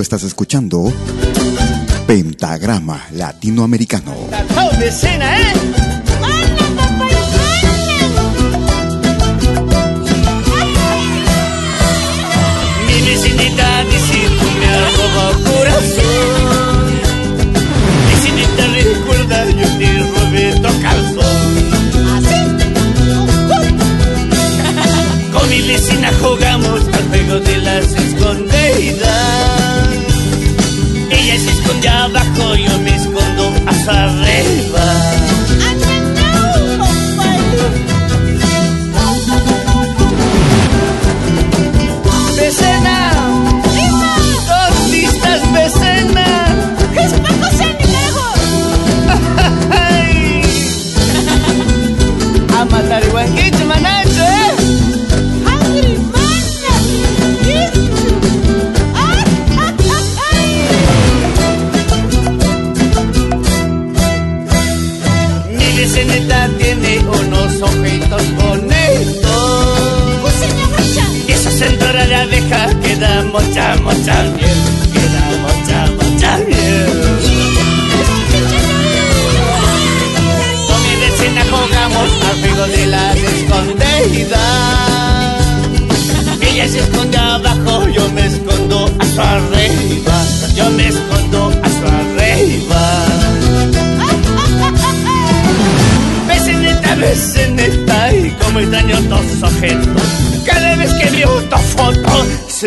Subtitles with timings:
[0.00, 0.92] Estás escuchando
[2.06, 4.14] Pentagrama Latinoamericano.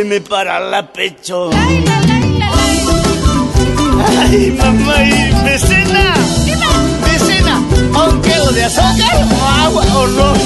[0.08, 1.50] Me para la pecho.
[4.20, 6.14] Ay, mamá y vecina.
[7.04, 10.38] Vecina, ¿un kilo de azúcar o agua o ron?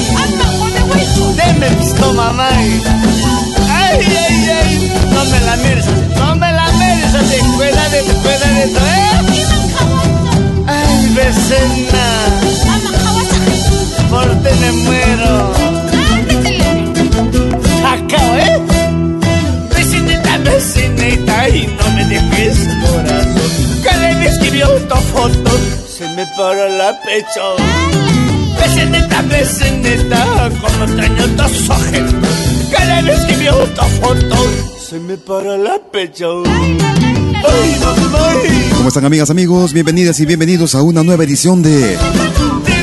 [1.36, 2.50] Deme pisto, mamá.
[2.50, 5.86] Ay, ay, ay, no me la mires
[6.18, 7.38] no me la mires así.
[7.56, 9.12] Cuídate, cuídate, ¿eh?
[10.68, 12.06] Ay, vecina,
[14.10, 15.54] por ti me muero.
[17.86, 18.71] Acá, ¿eh?
[26.16, 27.56] Me para la pecho.
[28.60, 32.16] Vecinita, vecinita, como extraño tus ojos.
[32.72, 34.36] Cada vez que veo tu foto,
[34.90, 36.44] se me para la pecho.
[38.78, 39.74] ¿Cómo están amigas, amigos?
[39.74, 41.98] Bienvenidas y bienvenidos a una nueva edición de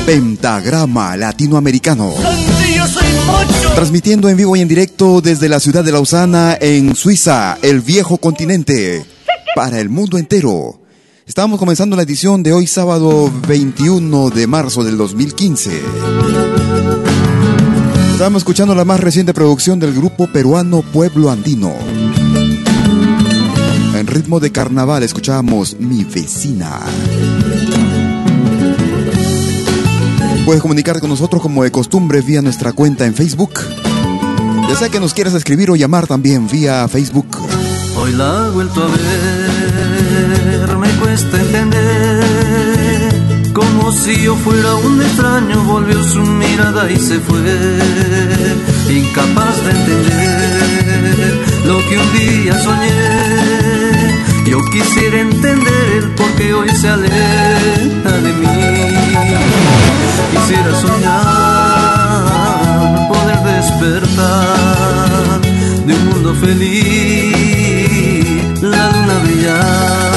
[0.05, 2.13] Pentagrama Latinoamericano.
[3.75, 8.17] Transmitiendo en vivo y en directo desde la ciudad de Lausana, en Suiza, el viejo
[8.17, 9.05] continente,
[9.55, 10.78] para el mundo entero.
[11.29, 15.79] Estamos comenzando la edición de hoy sábado 21 de marzo del 2015.
[18.13, 21.71] Estamos escuchando la más reciente producción del grupo peruano Pueblo Andino.
[23.93, 26.79] En ritmo de carnaval escuchamos Mi vecina.
[30.45, 33.51] Puedes comunicarte con nosotros como de costumbre vía nuestra cuenta en Facebook.
[34.67, 37.27] Ya sea que nos quieras escribir o llamar también vía Facebook.
[38.01, 39.38] Hoy la he vuelto a ver,
[40.99, 43.13] cuesta entender
[43.53, 47.41] Como si yo fuera un extraño, volvió su mirada y se fue,
[48.89, 50.59] incapaz de entender
[51.65, 52.89] lo que un día soñé.
[54.45, 58.47] Yo quisiera entender el por qué hoy se aleja de mí.
[60.31, 62.27] Quisiera soñar,
[63.09, 65.41] poder despertar
[65.85, 67.43] de un mundo feliz,
[68.61, 70.08] la luna brillar.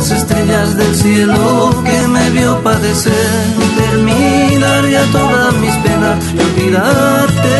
[0.00, 3.12] Las estrellas del cielo que me vio padecer.
[3.76, 7.56] Terminar ya todas mis penas y olvidarte.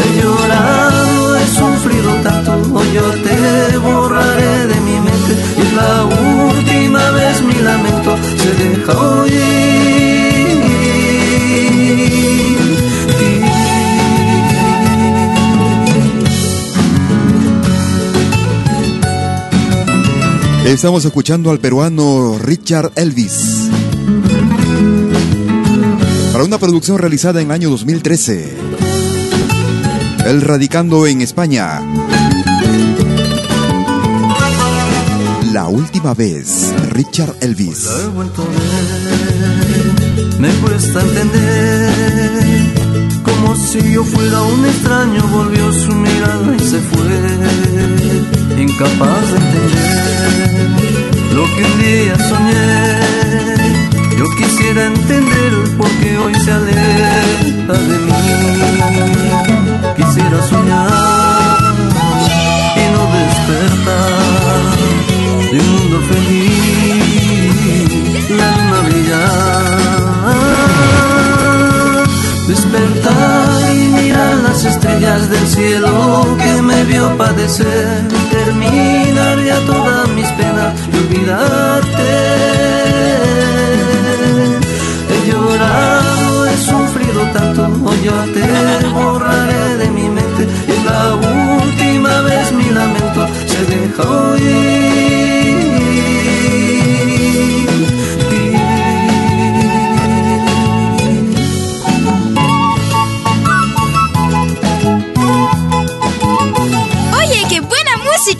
[0.00, 5.32] He llorado, he sufrido tanto, hoy yo te borraré de mi mente.
[5.62, 8.92] Y la última vez mi lamento se deja
[20.64, 23.68] Estamos escuchando al peruano Richard Elvis.
[26.32, 28.56] Para una producción realizada en el año 2013.
[30.24, 31.82] Él radicando en España.
[35.52, 37.86] La última vez, Richard Elvis.
[40.40, 41.93] Me cuesta entender.
[43.56, 48.62] Si yo fuera un extraño, volvió su mirada y se fue.
[48.62, 50.68] Incapaz de entender
[51.34, 53.14] lo que un día soñé.
[54.18, 58.12] Yo quisiera entender por qué hoy se aleja de mí.
[59.96, 61.74] Quisiera soñar
[62.76, 64.62] y no despertar
[65.50, 66.83] de un mundo feliz,
[72.46, 80.26] despertar y mirar las estrellas del cielo que me vio padecer, terminar ya todas mis
[80.32, 82.10] penas y olvidarte.
[85.10, 92.20] He llorado, he sufrido tanto, hoy yo te borraré de mi mente, y la última
[92.22, 94.02] vez mi lamento se deja
[94.32, 95.33] Oye,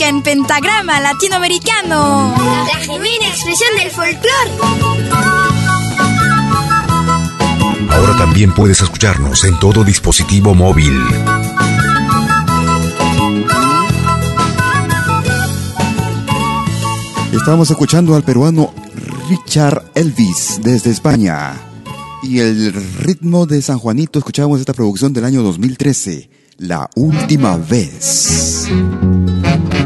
[0.04, 2.34] música en pentagrama latinoamericano.
[2.66, 4.50] La genuina expresión del folclore.
[7.90, 10.98] Ahora también puedes escucharnos en todo dispositivo móvil.
[17.32, 18.72] Estamos escuchando al peruano
[19.28, 21.54] Richard Elvis desde España.
[22.22, 28.68] Y el ritmo de San Juanito, escuchamos esta producción del año 2013, La Última Vez.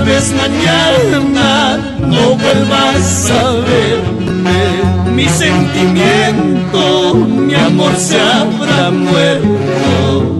[0.00, 5.12] Tal vez mañana no vuelvas a verme.
[5.14, 10.38] Mi sentimiento, mi amor se habrá muerto.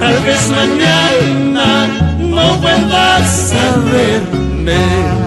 [0.00, 1.86] Tal vez mañana
[2.18, 4.80] no vuelvas a verme.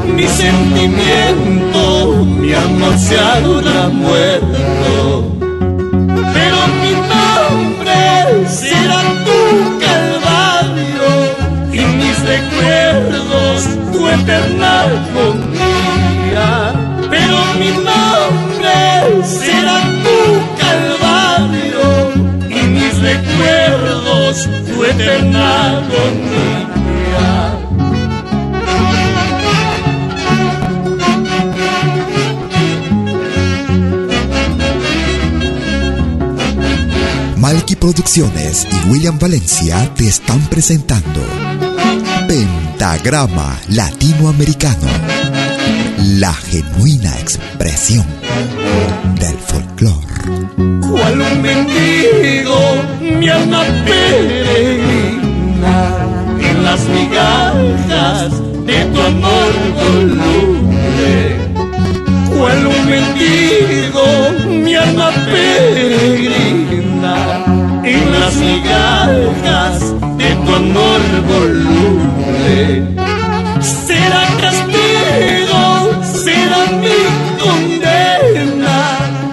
[0.07, 5.37] Mi sentimiento, mi amor se habrá muerto.
[6.33, 6.74] Pero
[14.15, 16.47] tu eterna agonía.
[17.09, 20.19] Pero mi nombre será tu
[20.59, 21.87] calvario
[22.49, 27.51] y mis recuerdos tu eterna agonía.
[37.37, 41.21] Malky Producciones y William Valencia te están presentando
[42.85, 44.87] Pentagrama Latinoamericano,
[46.19, 48.05] la genuina expresión
[49.19, 50.05] del folclore.
[50.87, 52.59] cual un mendigo,
[53.01, 55.77] mi alma peregrina
[56.39, 58.31] en las migajas
[58.67, 59.51] de tu amor
[59.81, 61.37] voluble.
[62.37, 64.05] Cual un mendigo,
[64.63, 67.15] mi alma peregrina
[67.83, 69.79] en las migajas
[70.19, 72.34] de tu amor voluble.
[73.59, 75.63] Será castigo,
[76.23, 77.01] será mi
[77.41, 78.79] condena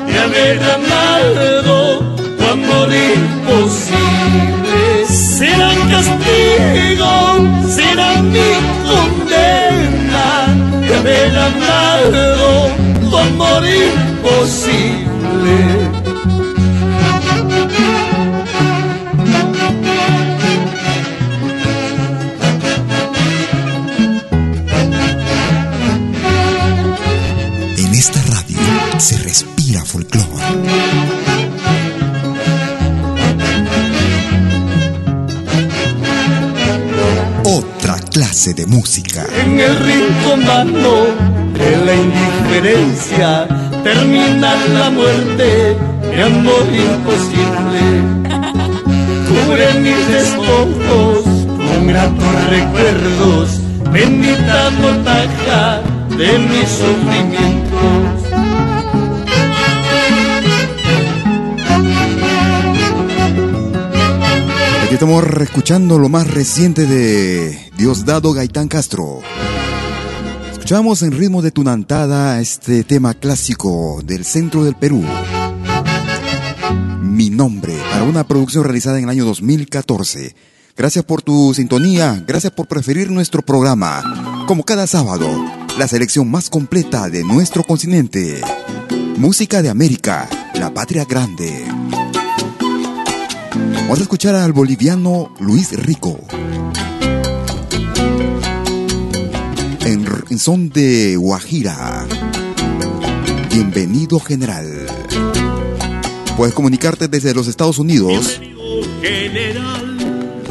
[0.07, 1.76] de haber amado
[2.38, 4.81] tu amor imposible.
[5.07, 7.12] Será castigo,
[7.69, 8.50] será mi
[8.88, 10.26] condena
[10.87, 12.23] de haber amado
[13.00, 15.02] tu amor imposible.
[38.66, 39.24] Música.
[39.44, 40.40] En el rincón
[41.54, 43.46] de la indiferencia
[43.82, 45.76] termina la muerte
[46.10, 47.82] de amor imposible.
[49.28, 53.60] Cubre mis despojos con gratos recuerdos,
[53.92, 55.80] bendita mortaja
[56.16, 58.12] de mis sufrimientos.
[64.92, 69.22] Aquí estamos escuchando lo más reciente de Diosdado Gaitán Castro.
[70.52, 75.02] Escuchamos en ritmo de tunantada este tema clásico del centro del Perú.
[77.00, 80.37] Mi nombre, para una producción realizada en el año 2014.
[80.76, 84.44] Gracias por tu sintonía, gracias por preferir nuestro programa.
[84.46, 85.26] Como cada sábado,
[85.78, 88.42] la selección más completa de nuestro continente.
[89.16, 91.64] Música de América, la patria grande.
[93.92, 96.18] Vamos a escuchar al boliviano Luis Rico.
[99.84, 102.06] en son de Guajira.
[103.52, 104.87] Bienvenido general.
[106.38, 108.40] Puedes comunicarte desde los Estados Unidos.
[109.02, 109.99] general.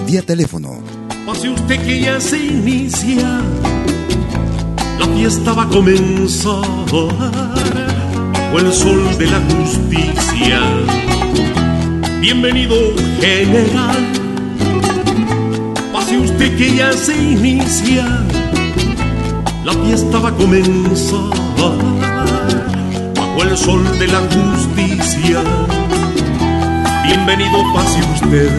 [0.06, 0.78] Vía teléfono.
[1.26, 3.42] Pase usted que ya se inicia.
[5.00, 11.21] La fiesta va a comenzar bajo el sol de la justicia.
[12.22, 12.76] Bienvenido
[13.20, 13.98] general.
[15.92, 18.06] Pase usted que ya se inicia
[19.66, 21.30] la fiesta va a comenzar
[23.16, 25.40] bajo el sol de la justicia.
[27.06, 28.50] Bienvenido, pase usted,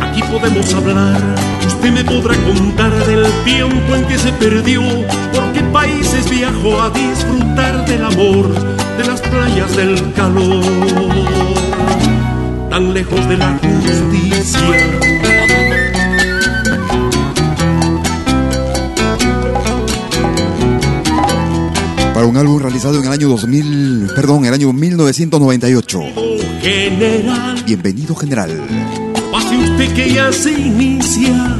[0.00, 1.20] aquí podemos hablar.
[1.66, 4.82] Usted me podrá contar del tiempo en que se perdió,
[5.32, 8.48] por qué países viajó a disfrutar del amor,
[8.96, 10.64] de las playas del calor,
[12.72, 14.60] tan lejos de la justicia
[22.24, 26.00] un álbum realizado en el año 2000, perdón, el año 1998.
[26.62, 27.62] General.
[27.66, 28.58] Bienvenido, general.
[29.30, 31.58] Pase usted que ya se inicia.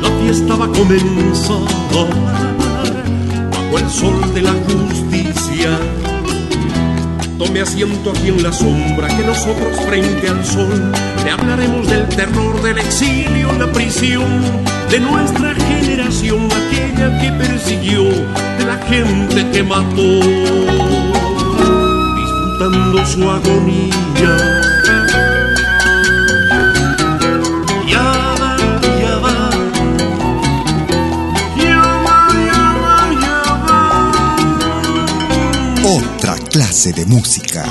[0.00, 1.58] La fiesta va a comenzar
[3.52, 4.67] bajo el sol de la.
[7.38, 10.92] Tome asiento aquí en la sombra que nosotros frente al sol
[11.24, 14.42] le hablaremos del terror del exilio, la prisión
[14.90, 18.08] de nuestra generación, aquella que persiguió
[18.66, 20.20] la gente que mató,
[22.16, 24.57] disfrutando su agonía.
[36.92, 37.64] De música.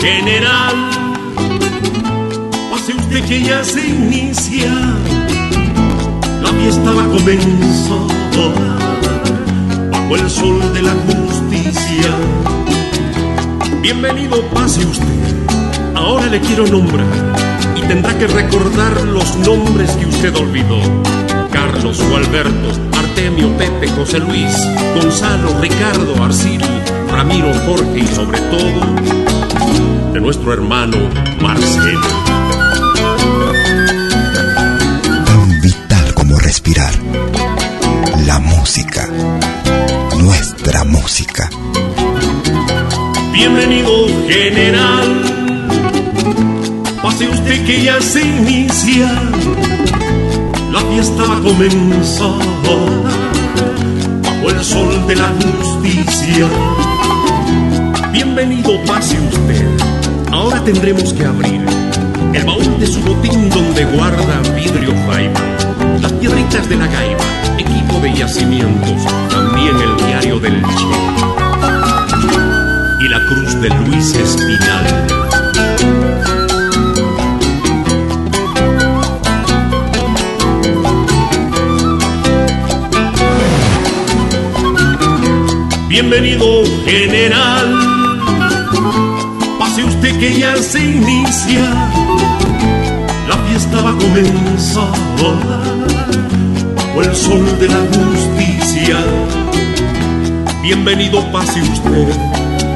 [0.00, 0.76] general.
[2.70, 4.72] Pase usted que ya se inicia,
[6.42, 8.06] la fiesta va a comenzar
[9.90, 12.10] bajo el sol de la justicia.
[13.82, 15.49] Bienvenido, pase usted.
[16.00, 17.06] Ahora le quiero nombrar
[17.76, 20.80] y tendrá que recordar los nombres que usted olvidó.
[21.52, 24.50] Carlos o Alberto, Artemio, Pepe, José Luis,
[24.94, 26.60] Gonzalo, Ricardo, Arcil,
[27.10, 28.80] Ramiro, Jorge y sobre todo
[30.14, 30.96] de nuestro hermano
[31.42, 32.00] Marcelo.
[35.26, 36.94] Tan vital como respirar.
[38.26, 39.06] La música.
[40.18, 41.50] Nuestra música.
[43.32, 45.29] Bienvenido, general.
[47.20, 49.12] Pase usted que ya se inicia.
[50.72, 52.38] La fiesta va a comenzar
[54.24, 56.48] bajo el sol de la justicia.
[58.10, 59.66] Bienvenido, pase usted
[60.32, 61.60] Ahora tendremos que abrir
[62.32, 65.40] el baúl de su botín donde guarda vidrio jaiba,
[66.00, 67.24] las piedritas de la gaiba,
[67.58, 70.86] equipo de yacimientos, también el diario del Che
[73.04, 75.19] y la cruz de Luis Espinal.
[85.90, 87.90] Bienvenido, general.
[90.18, 91.62] Que ya se inicia,
[93.26, 94.92] la fiesta va a comenzar,
[96.94, 98.98] o el sol de la justicia.
[100.62, 102.08] Bienvenido pase usted,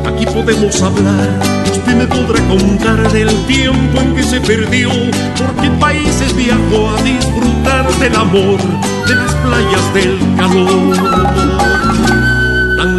[0.07, 1.29] aquí podemos hablar,
[1.71, 4.89] usted me podrá contar del tiempo en que se perdió,
[5.37, 8.59] porque en países viajó a disfrutar del amor,
[9.07, 10.97] de las playas del calor,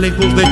[0.06, 0.44] lejos de.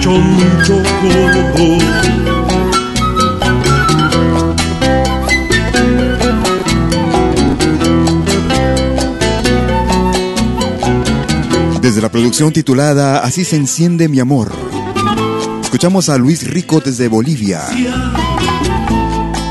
[11.82, 14.52] Desde la producción titulada Así se enciende mi amor.
[15.62, 17.62] Escuchamos a Luis Rico desde Bolivia.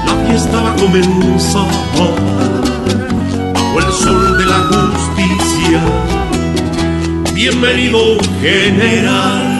[0.06, 1.68] La fiesta va a comenzar
[1.98, 5.80] bajo el sol de la justicia.
[7.34, 9.51] Bienvenido, general.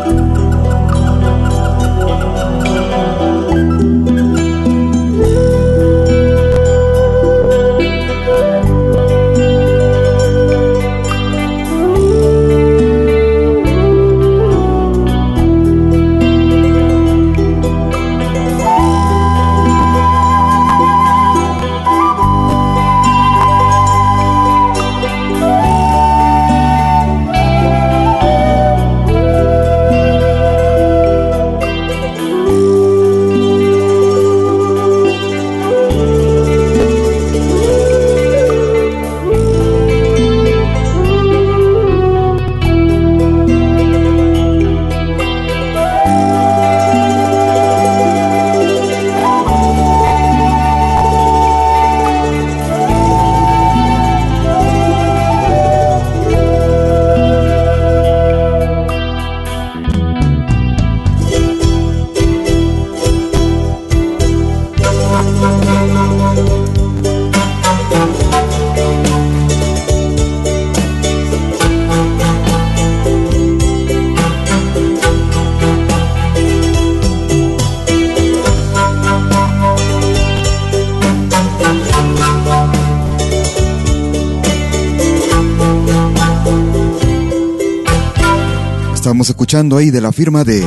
[89.51, 90.65] Escuchando ahí de la firma de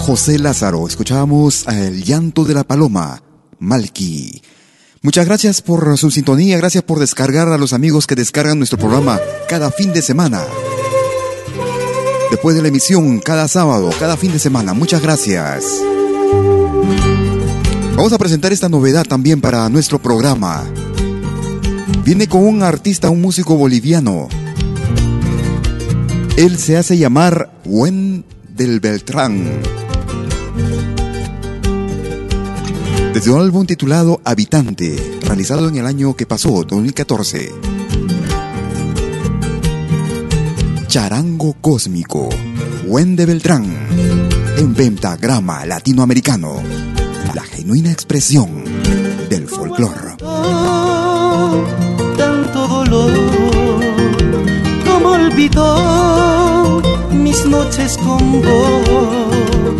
[0.00, 0.86] José Lázaro.
[0.86, 3.22] Escuchábamos El llanto de la paloma,
[3.60, 4.42] Malki.
[5.00, 9.18] Muchas gracias por su sintonía, gracias por descargar a los amigos que descargan nuestro programa
[9.48, 10.42] cada fin de semana.
[12.30, 14.74] Después de la emisión, cada sábado, cada fin de semana.
[14.74, 15.64] Muchas gracias.
[17.96, 20.62] Vamos a presentar esta novedad también para nuestro programa.
[22.04, 24.28] Viene con un artista, un músico boliviano.
[26.36, 28.09] Él se hace llamar Buen
[28.60, 29.42] del Beltrán.
[33.14, 37.54] Desde un álbum titulado Habitante, realizado en el año que pasó, 2014.
[40.88, 42.28] Charango Cósmico,
[42.86, 43.64] Buen de Beltrán,
[44.58, 46.56] en pentagrama latinoamericano,
[47.34, 48.62] la genuina expresión
[49.30, 50.18] del folclore.
[52.18, 53.10] tanto dolor,
[54.84, 56.49] como olvidó
[57.30, 59.78] mis noches con vos.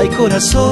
[0.00, 0.64] Ay, corazón,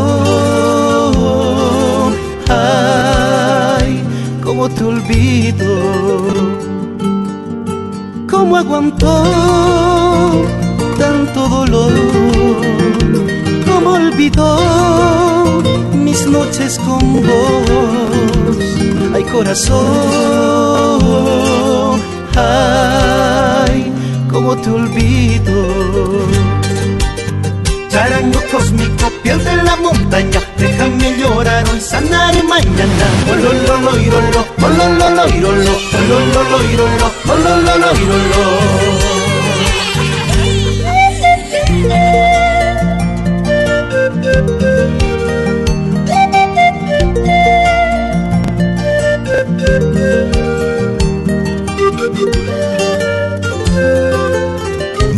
[2.48, 4.02] ay,
[4.42, 5.72] cómo te olvido.
[8.30, 9.14] ¿Cómo aguantó
[10.98, 11.92] tanto dolor?
[13.68, 14.50] ¿Cómo olvidó
[16.06, 18.56] mis noches con vos?
[19.14, 19.80] Ay, corazón,
[22.34, 23.93] ay,
[24.44, 25.54] cómo te olvido.
[27.88, 33.06] Charango cósmico, piel de la montaña, déjame llorar hoy, sanaré mañana.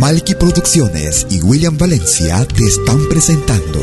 [0.07, 3.79] Malky Producciones y William Valencia te están presentando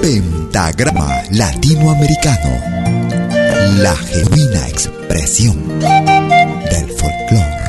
[0.00, 2.50] Pentagrama Latinoamericano,
[3.78, 7.62] la genuina expresión del folclore.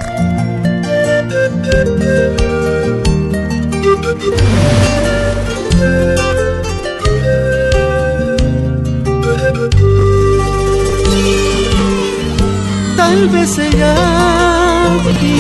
[12.98, 14.24] Tal vez ella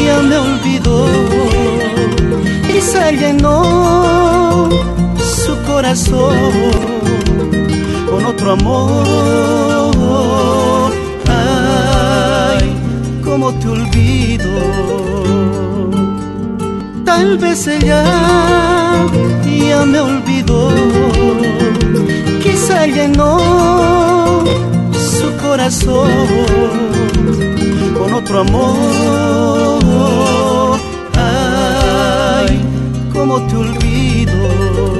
[0.05, 1.42] ya me olvidó
[2.91, 4.69] se llenó
[5.17, 6.35] su corazón
[8.09, 9.93] con otro amor.
[11.27, 12.75] Ay,
[13.23, 14.51] cómo te olvido.
[17.05, 18.03] Tal vez ella
[19.69, 20.71] ya me olvidó.
[22.43, 24.43] Quizá llenó
[24.93, 26.09] su corazón
[27.97, 30.32] con otro amor.
[33.33, 34.93] Cómo te olvido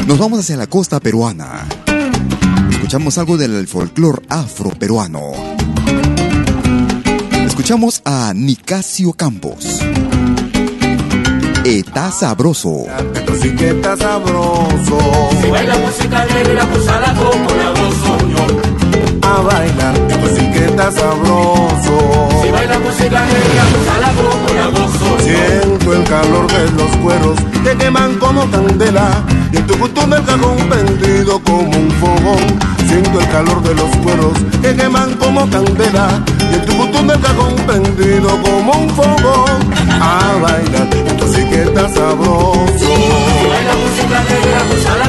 [0.05, 1.65] Nos vamos hacia la costa peruana.
[2.69, 5.31] Escuchamos algo del folclore afroperuano.
[7.45, 9.81] Escuchamos a Nicasio Campos.
[11.63, 12.85] Está sabroso.
[13.15, 14.99] Esto sí que está sabroso.
[15.41, 18.17] Si baila música negra, pues a la como la gozo
[19.23, 22.29] A bailar, esto sí que está sabroso.
[22.43, 26.95] Si baila música negra, pues a la como la gozo Siento el calor de los
[26.97, 32.59] cueros que queman como candela y en tu cutún el cajón prendido como un fogón.
[32.87, 37.19] Siento el calor de los cueros que queman como candela y en tu cutún el
[37.19, 39.59] cajón prendido como un fogón.
[39.89, 42.69] A bailar, esto sí que está sabroso.
[42.77, 45.07] Si baila música negra, pues a la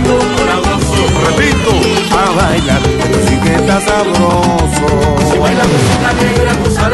[0.65, 1.03] gozo.
[1.27, 1.73] Repito,
[2.17, 4.87] a bailar, esto sí que está sabroso.
[5.31, 6.89] Si baila música negra, pues a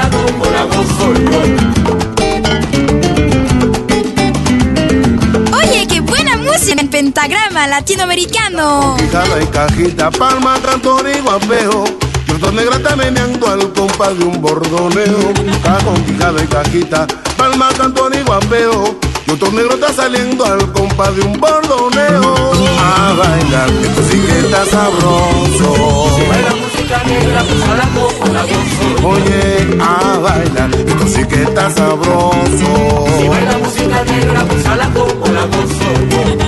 [7.22, 8.96] pentagrama latinoamericano.
[8.98, 11.84] Quijada y cajita, palma, cantor y guapeo.
[12.26, 15.32] Yo negra está meneando al compás de un bordoneo.
[15.62, 17.06] Cajón, quijada y cajita,
[17.36, 18.98] palma, cantor y guapeo.
[19.26, 22.52] Y otro negro está saliendo al compás de un bordoneo.
[22.80, 26.10] A bailar, esto sí que está sabroso.
[26.16, 29.08] Si baila música negra, pues a la cojo la gozo.
[29.08, 33.06] Oye, a bailar, esto sí que está sabroso.
[33.16, 36.41] Si baila música negra, pues la cojo la gozo.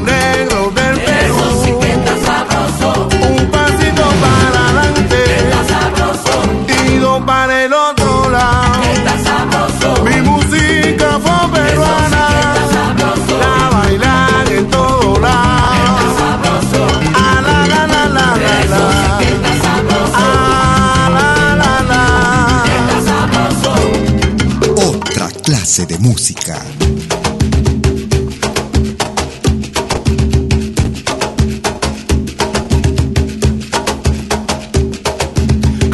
[0.00, 0.33] Ritmo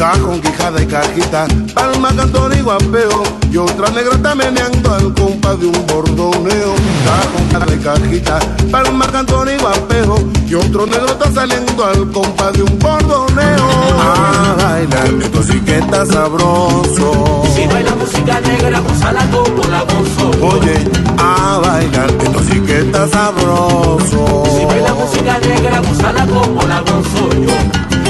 [0.00, 3.22] Cajón, quijada y cajita, palma, cantor y guapeo.
[3.52, 6.74] Y otra negra está meneando al compa de un bordoneo.
[7.04, 8.38] Cajón, quijada y cajita,
[8.72, 10.16] palma, cantor y guapeo.
[10.48, 13.68] Y otro negro está saliendo al compa de un bordoneo.
[14.00, 17.42] A bailar, esto sí que está sabroso.
[17.54, 20.30] Si baila música negra, la como la gozo.
[20.40, 20.78] Oye,
[21.18, 24.44] a bailar, esto sí que está sabroso.
[24.56, 25.82] Si baila música negra,
[26.14, 28.09] la como la gozo yo.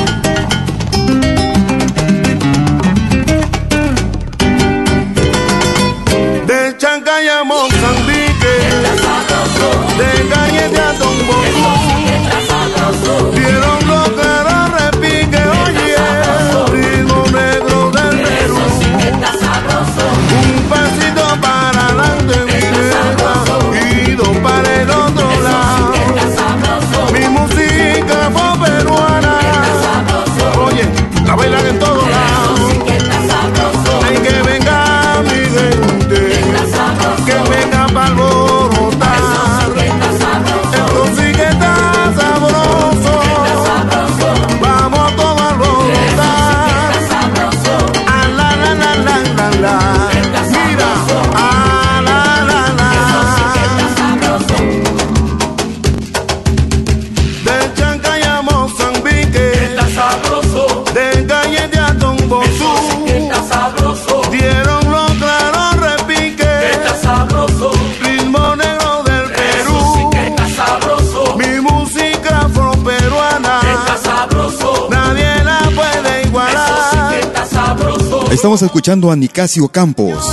[78.40, 80.24] Estamos escuchando a Nicasio Campos.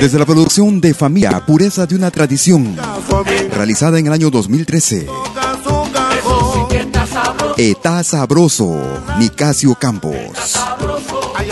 [0.00, 2.76] Desde la producción de Familia, Pureza de una Tradición,
[3.50, 5.08] realizada en el año 2013.
[7.56, 8.80] Está sabroso,
[9.18, 10.14] Nicasio Campos.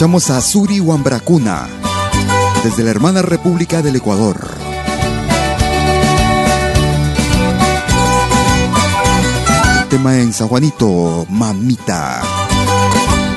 [0.01, 1.69] Escuchamos a Suri Wambracuna
[2.65, 4.49] desde la hermana República del Ecuador.
[9.91, 12.23] Tema en San Juanito, Mamita.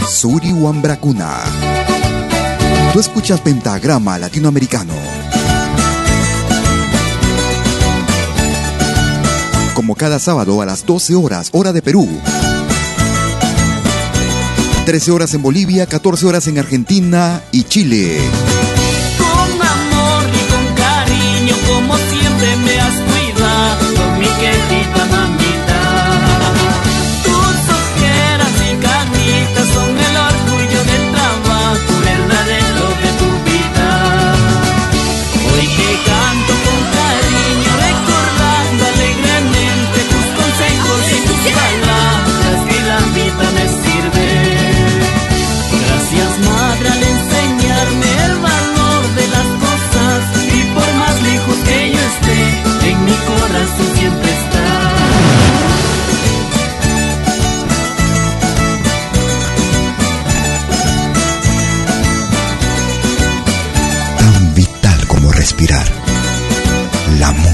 [0.10, 1.39] Suri Wambracuna.
[2.93, 4.93] Tú escuchas Pentagrama Latinoamericano.
[9.73, 12.08] Como cada sábado a las 12 horas, hora de Perú.
[14.86, 18.17] 13 horas en Bolivia, 14 horas en Argentina y Chile.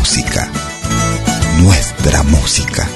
[0.10, 0.49] Música.
[1.62, 2.89] Nuestra música.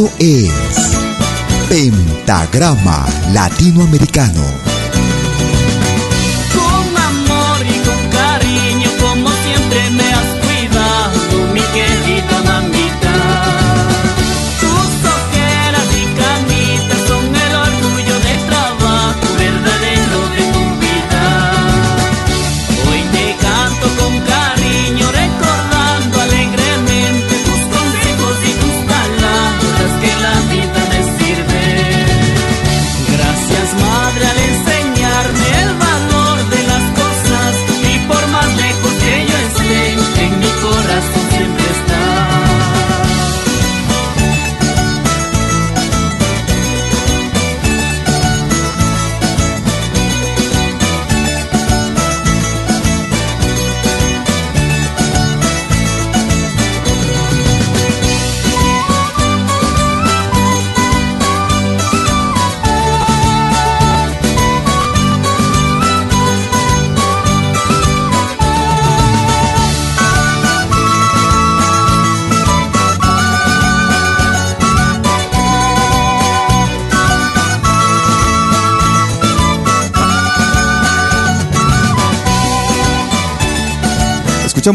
[0.00, 0.96] Esto es
[1.68, 4.69] Pentagrama Latinoamericano.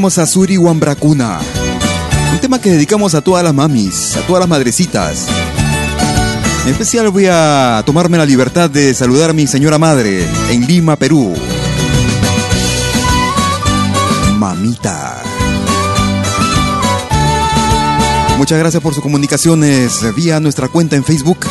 [0.06, 1.40] Escuchamos a Suri Wambracuna.
[2.32, 5.26] Un tema que dedicamos a todas las mamis, a todas las madrecitas.
[6.64, 10.96] En especial voy a tomarme la libertad de saludar a mi señora madre en Lima,
[10.96, 11.34] Perú.
[14.38, 15.24] Mamita.
[18.38, 21.48] Muchas gracias por sus comunicaciones vía nuestra cuenta en Facebook.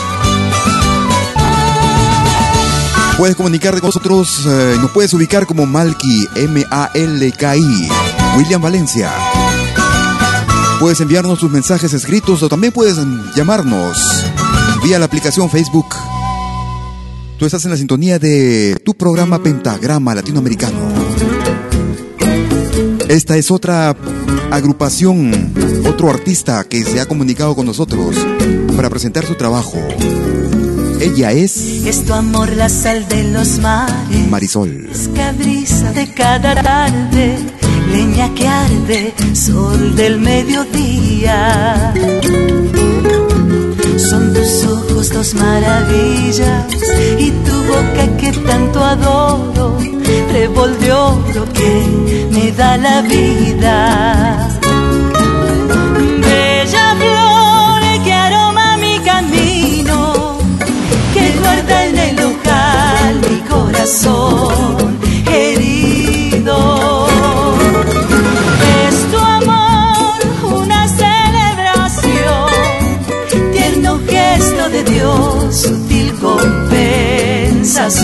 [3.16, 7.88] Puedes comunicarte con nosotros, eh, nos puedes ubicar como Malki, M-A-L-K-I,
[8.36, 9.12] William Valencia.
[10.80, 12.98] Puedes enviarnos tus mensajes escritos o también puedes
[13.36, 13.96] llamarnos
[14.82, 15.86] vía la aplicación Facebook.
[17.38, 20.78] Tú estás en la sintonía de tu programa Pentagrama Latinoamericano.
[23.08, 23.96] Esta es otra
[24.50, 25.54] agrupación,
[25.86, 28.16] otro artista que se ha comunicado con nosotros
[28.76, 29.78] para presentar su trabajo.
[31.01, 31.57] Ella es.
[31.86, 34.28] Es tu amor la sal de los mares.
[34.30, 34.88] Marisol.
[34.90, 37.38] Escadriza de cada tarde,
[37.90, 41.92] leña que arde, sol del mediodía.
[43.97, 46.66] Son tus ojos dos maravillas
[47.18, 53.84] y tu boca que tanto adoro, de oro que me da la vida.
[77.85, 78.01] Vino,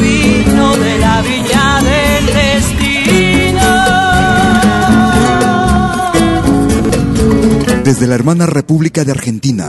[0.00, 3.68] vino de la viña del destino.
[7.84, 9.68] Desde la hermana República de Argentina.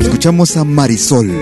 [0.00, 1.32] Escuchamos a Marisol.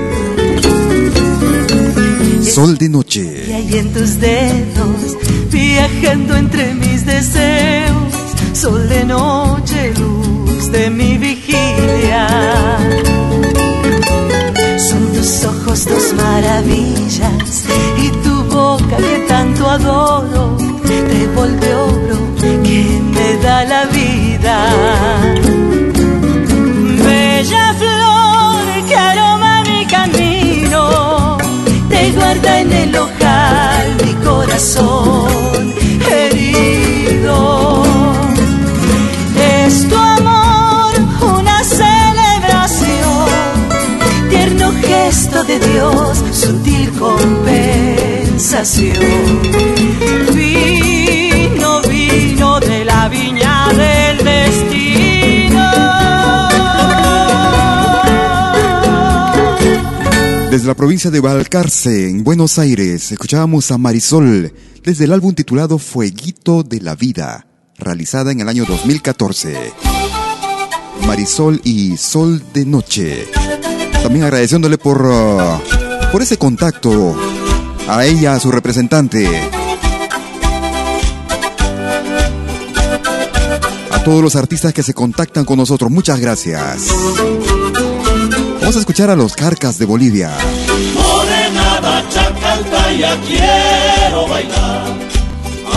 [2.43, 3.45] Sol de noche.
[3.49, 5.17] Y hay en tus dedos,
[5.51, 8.15] viajando entre mis deseos,
[8.53, 13.08] sol de noche, luz de mi vigilia.
[15.69, 17.67] Ojos dos maravillas
[17.99, 24.57] y tu boca que tanto adoro, trébol de oro que me da la vida.
[27.05, 31.37] Bella flor que aroma mi camino,
[31.91, 35.75] te guarda en el ojal mi corazón
[36.11, 37.68] herido.
[45.49, 48.95] De Dios, sutil compensación.
[50.35, 55.73] Vino, vino de la viña del destino.
[60.51, 64.53] Desde la provincia de Valcarce, en Buenos Aires, escuchábamos a Marisol
[64.85, 67.47] desde el álbum titulado Fueguito de la Vida,
[67.79, 69.73] realizada en el año 2014.
[71.07, 73.48] Marisol y Sol de Noche.
[74.03, 77.17] También agradeciéndole por, uh, por ese contacto
[77.89, 79.29] a ella, a su representante.
[83.91, 86.89] A todos los artistas que se contactan con nosotros, muchas gracias.
[88.61, 90.31] Vamos a escuchar a los Carcas de Bolivia.
[90.95, 94.97] Morenada chacaltaya quiero bailar,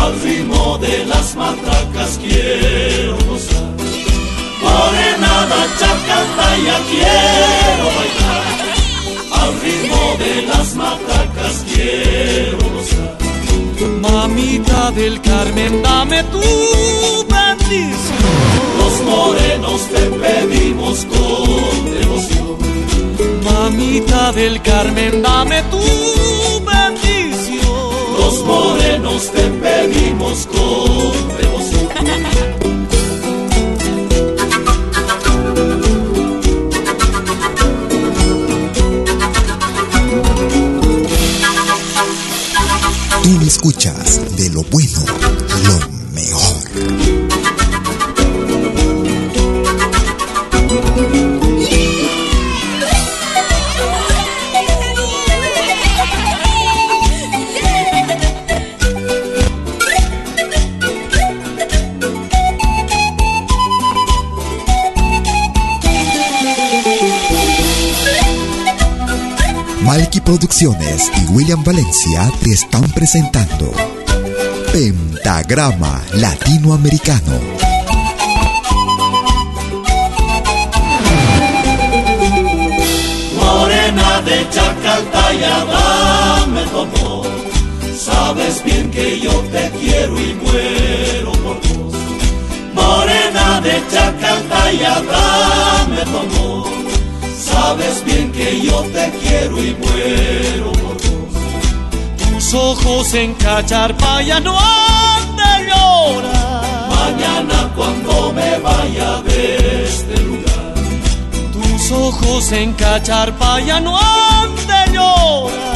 [0.01, 3.30] al ritmo de las matracas quiero.
[4.71, 8.45] Morenada chacaltaya quiero bailar,
[9.39, 13.17] al ritmo de las matracas quiero gozar.
[14.01, 16.41] Mamita del Carmen, dame tu
[17.35, 18.25] bendición.
[18.79, 22.57] Los morenos te pedimos con devoción.
[23.43, 25.83] Mamita del Carmen, dame tu
[26.71, 27.91] bendición.
[28.19, 30.90] Los morenos te pedimos con
[43.23, 45.05] Tú escuchas de lo bueno,
[45.63, 46.00] lo
[70.25, 73.71] Producciones y William Valencia te están presentando
[74.71, 77.39] Pentagrama Latinoamericano.
[83.35, 87.27] Morena de Chacaltaya, dame tu amor.
[89.21, 91.95] yo te quiero y muero por vos.
[92.73, 96.80] Morena de Chacaltaya, dame tu amor.
[97.71, 101.33] Sabes bien que yo te quiero y muero por vos.
[102.17, 106.89] Tus ojos en Cacharpaya no han de llorar.
[106.89, 110.73] Mañana cuando me vaya de este lugar.
[111.53, 115.71] Tus ojos en Cacharpaya no han de llorar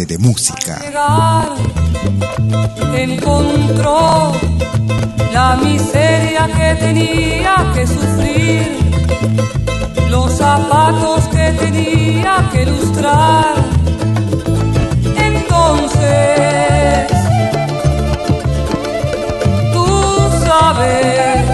[0.02, 0.82] De música.
[2.96, 4.32] encontró
[5.32, 8.76] la miseria que tenía que sufrir,
[10.10, 13.54] los zapatos que tenía que lustrar.
[15.16, 17.12] Entonces,
[19.74, 19.86] tú
[20.44, 21.46] sabes,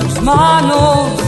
[0.00, 1.25] tus manos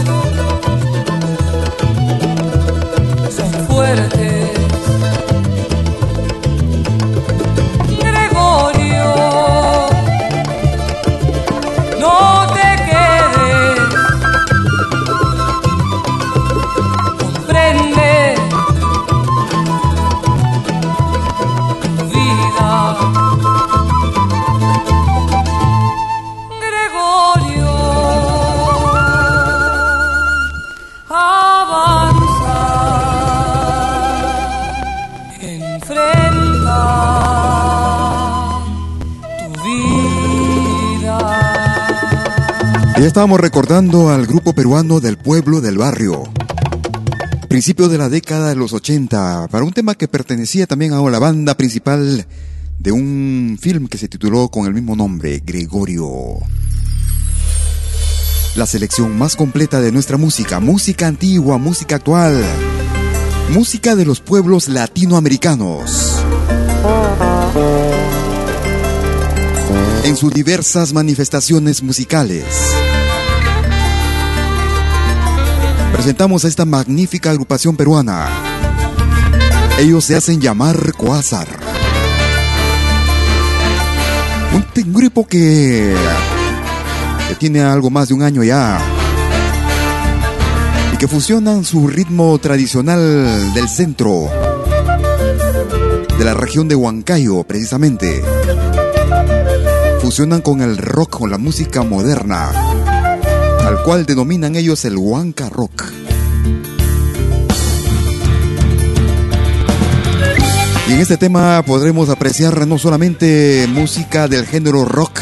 [43.09, 46.31] estábamos recordando al grupo peruano del pueblo del barrio.
[47.47, 51.17] Principio de la década de los 80, para un tema que pertenecía también a la
[51.17, 52.27] banda principal
[52.77, 56.37] de un film que se tituló con el mismo nombre, Gregorio.
[58.55, 62.43] La selección más completa de nuestra música, música antigua, música actual,
[63.49, 66.23] música de los pueblos latinoamericanos.
[70.03, 72.45] En sus diversas manifestaciones musicales.
[75.99, 78.29] Presentamos a esta magnífica agrupación peruana.
[79.79, 81.49] Ellos se hacen llamar Coazar.
[84.53, 85.93] Un grupo que,
[87.27, 88.79] que tiene algo más de un año ya
[90.93, 94.29] y que fusionan su ritmo tradicional del centro,
[96.17, 98.23] de la región de Huancayo precisamente.
[100.01, 102.51] Fusionan con el rock, con la música moderna,
[103.69, 105.83] al cual denominan ellos el Huanca Rock.
[110.87, 115.21] Y en este tema podremos apreciar no solamente música del género rock,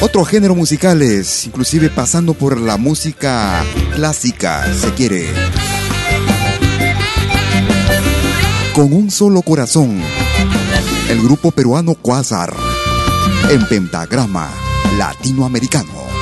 [0.00, 3.62] otros géneros musicales, inclusive pasando por la música
[3.94, 5.26] clásica, se quiere.
[8.72, 10.00] Con un solo corazón,
[11.10, 12.54] el grupo peruano Quasar,
[13.50, 14.48] en pentagrama
[14.96, 16.13] latinoamericano.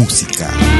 [0.00, 0.79] Música.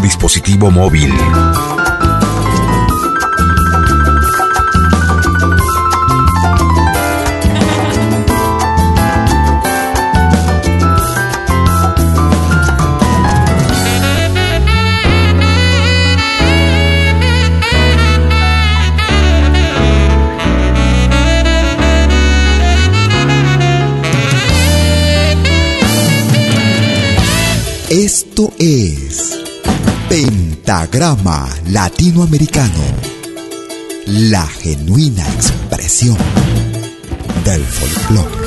[0.00, 1.12] Dispositivo móvil.
[30.94, 32.84] Pentagrama Latinoamericano,
[34.06, 36.16] la genuina expresión
[37.44, 38.43] del folclore.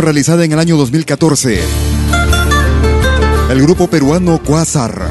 [0.00, 1.60] Realizada en el año 2014.
[3.50, 5.08] El grupo peruano Quasar.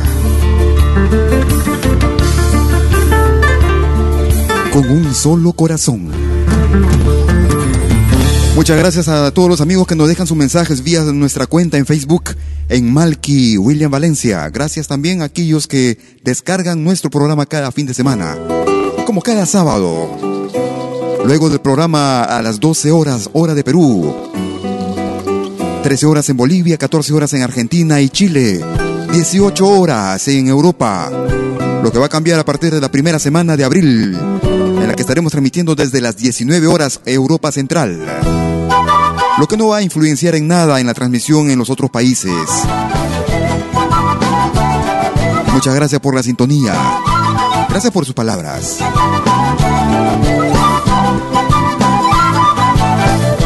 [4.72, 6.10] Con un solo corazón.
[8.56, 11.86] Muchas gracias a todos los amigos que nos dejan sus mensajes vía nuestra cuenta en
[11.86, 12.36] Facebook
[12.70, 14.50] en Malky William Valencia.
[14.50, 18.38] Gracias también a aquellos que descargan nuestro programa cada fin de semana,
[19.06, 20.34] como cada sábado.
[21.26, 24.22] Luego del programa a las 12 horas, hora de Perú.
[25.84, 28.60] 13 horas en Bolivia, 14 horas en Argentina y Chile.
[29.12, 31.12] 18 horas en Europa.
[31.84, 34.96] Lo que va a cambiar a partir de la primera semana de abril, en la
[34.96, 38.00] que estaremos transmitiendo desde las 19 horas Europa Central
[39.38, 42.32] lo que no va a influenciar en nada en la transmisión en los otros países.
[45.52, 46.74] Muchas gracias por la sintonía.
[47.70, 48.78] Gracias por sus palabras.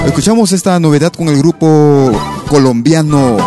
[0.08, 2.12] Escuchamos esta novedad con el grupo
[2.49, 3.38] colombiano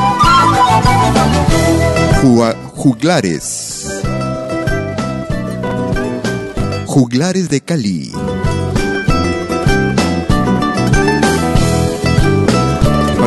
[2.76, 4.00] Juglares.
[6.86, 8.12] Juglares de Cali.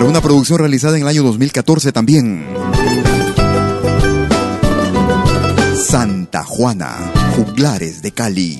[0.08, 2.46] una producción realizada en el año 2014 también.
[5.76, 8.60] Santa Juana, Juglares de Cali.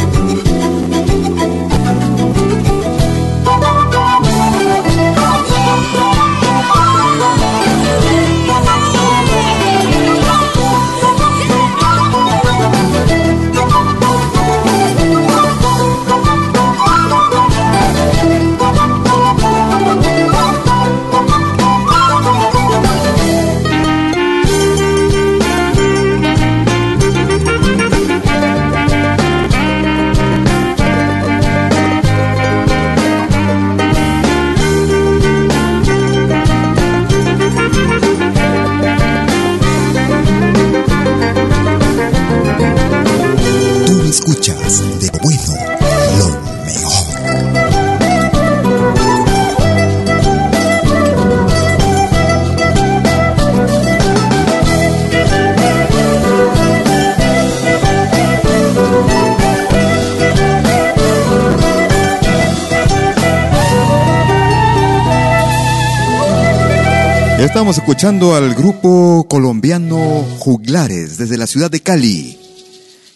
[67.71, 72.37] Estamos escuchando al grupo colombiano Juglares desde la ciudad de Cali.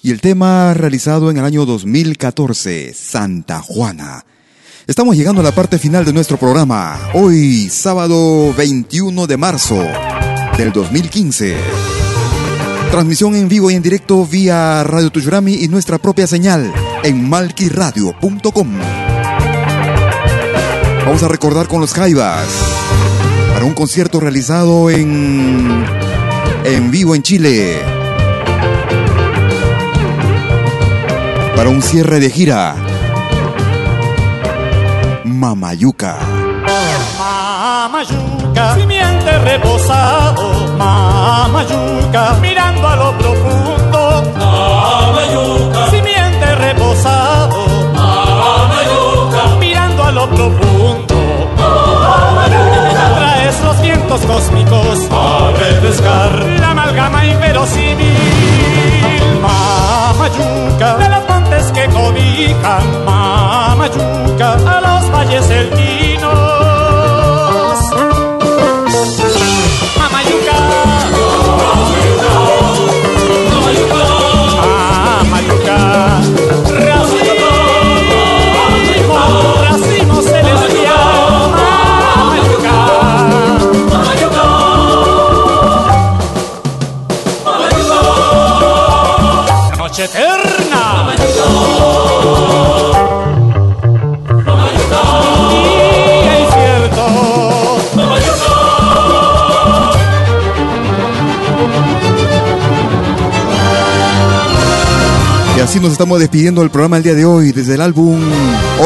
[0.01, 4.23] Y el tema realizado en el año 2014, Santa Juana.
[4.87, 6.97] Estamos llegando a la parte final de nuestro programa.
[7.15, 9.85] Hoy, sábado 21 de marzo
[10.57, 11.57] del 2015.
[12.91, 18.69] Transmisión en vivo y en directo vía Radio Tuyurami y nuestra propia señal en malquiradio.com.
[21.05, 22.47] Vamos a recordar con los Jaivas
[23.65, 25.85] un concierto realizado en,
[26.63, 27.81] en vivo en Chile.
[31.55, 32.75] Para un cierre de gira.
[35.23, 36.19] Mamayuca.
[37.17, 50.29] Mamayuca, simiente reposado, Mamayuca, mirando a lo profundo, Mamayuca, simiente reposado, Mamayuca, mirando a lo
[50.29, 51.15] profundo,
[53.63, 54.99] los vientos cósmicos.
[55.11, 58.13] A refrescar la amalgama inverosímil,
[59.41, 65.83] Mamayuca, de los montes que cobijan, Mamayuca, a los valles cerquinos.
[66.25, 66.54] Mamayuca,
[105.75, 108.17] así nos estamos despidiendo del programa el día de hoy desde el álbum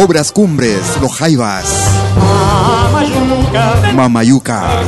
[0.02, 1.68] Obras Cumbres, Los Jaivas,
[3.94, 4.82] Mamayuca.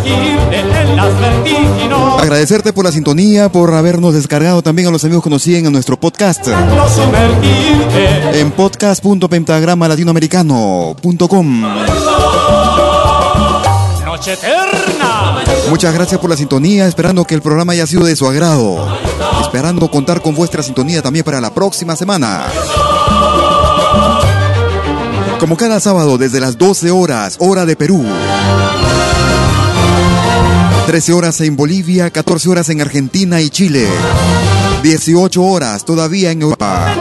[2.19, 5.73] Agradecerte por la sintonía, por habernos descargado también a los amigos que nos siguen en
[5.73, 6.47] nuestro podcast.
[8.33, 11.63] En podcast.pentagrama latinoamericano.com.
[14.27, 15.43] Eterna.
[15.69, 18.87] Muchas gracias por la sintonía, esperando que el programa haya sido de su agrado.
[19.41, 22.45] Esperando contar con vuestra sintonía también para la próxima semana.
[25.39, 28.05] Como cada sábado desde las 12 horas, hora de Perú.
[30.85, 33.87] 13 horas en Bolivia, 14 horas en Argentina y Chile.
[34.83, 36.93] 18 horas todavía en Europa.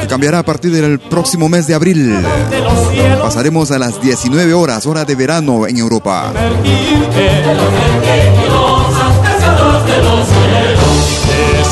[0.00, 2.14] Que cambiará a partir del próximo mes de abril.
[3.22, 6.32] Pasaremos a las 19 horas, hora de verano en Europa.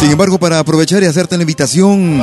[0.01, 2.21] Sin embargo, para aprovechar y hacerte la invitación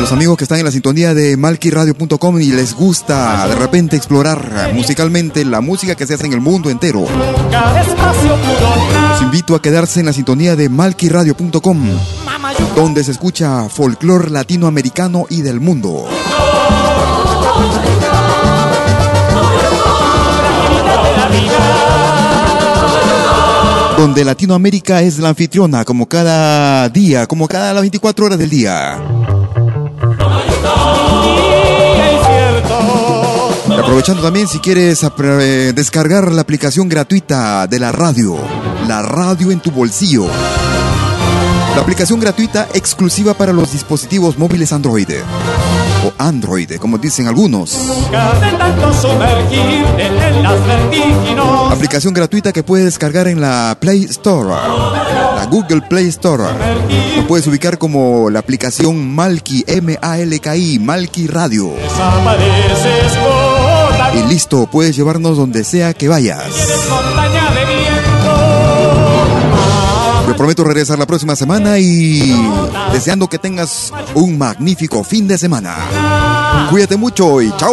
[0.00, 4.72] los amigos que están en la sintonía de malquiradio.com y les gusta de repente explorar
[4.74, 7.06] musicalmente la música que se hace en el mundo entero.
[9.10, 11.88] Los invito a quedarse en la sintonía de malquiradio.com,
[12.74, 16.06] donde se escucha folclor latinoamericano y del mundo.
[23.96, 28.50] Donde Latinoamérica es la anfitriona, como cada día, como cada las 24 horas del.
[28.50, 29.02] Día
[33.86, 38.36] aprovechando también si quieres eh, descargar la aplicación gratuita de la radio,
[38.88, 40.26] la radio en tu bolsillo.
[41.76, 45.08] La aplicación gratuita exclusiva para los dispositivos móviles Android.
[46.04, 47.78] O Android, como dicen algunos.
[51.70, 56.42] Aplicación gratuita que puedes descargar en la Play Store, la Google Play Store.
[57.16, 61.72] Lo puedes ubicar como la aplicación Malki, M-A-L-K-I, Malki Radio.
[61.76, 63.55] Desapareces
[64.14, 66.46] Y listo, puedes llevarnos donde sea que vayas.
[70.26, 72.34] Te prometo regresar la próxima semana y
[72.92, 76.68] deseando que tengas un magnífico fin de semana.
[76.70, 77.72] Cuídate mucho y chao.